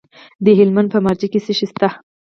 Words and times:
د 0.45 0.47
هلمند 0.59 0.87
په 0.91 0.99
مارجه 1.05 1.27
کې 1.31 1.39
څه 1.45 1.51
شی 1.57 1.65
شته؟ 1.71 1.87